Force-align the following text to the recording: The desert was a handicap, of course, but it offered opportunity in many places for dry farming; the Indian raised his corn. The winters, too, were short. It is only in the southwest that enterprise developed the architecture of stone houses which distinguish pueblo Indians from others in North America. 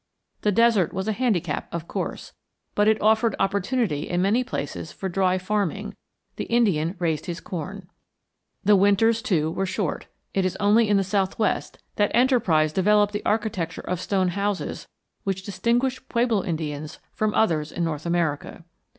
The 0.41 0.51
desert 0.51 0.93
was 0.93 1.07
a 1.07 1.11
handicap, 1.11 1.71
of 1.71 1.87
course, 1.87 2.33
but 2.73 2.87
it 2.87 2.99
offered 2.99 3.35
opportunity 3.39 4.09
in 4.09 4.23
many 4.23 4.43
places 4.43 4.91
for 4.91 5.09
dry 5.09 5.37
farming; 5.37 5.95
the 6.37 6.45
Indian 6.45 6.95
raised 6.97 7.27
his 7.27 7.39
corn. 7.39 7.87
The 8.63 8.75
winters, 8.75 9.21
too, 9.21 9.51
were 9.51 9.67
short. 9.67 10.07
It 10.33 10.43
is 10.43 10.55
only 10.59 10.89
in 10.89 10.97
the 10.97 11.03
southwest 11.03 11.77
that 11.97 12.09
enterprise 12.15 12.73
developed 12.73 13.13
the 13.13 13.23
architecture 13.27 13.87
of 13.87 14.01
stone 14.01 14.29
houses 14.29 14.87
which 15.23 15.43
distinguish 15.43 16.09
pueblo 16.09 16.43
Indians 16.43 16.97
from 17.13 17.35
others 17.35 17.71
in 17.71 17.83
North 17.83 18.07
America. 18.07 18.65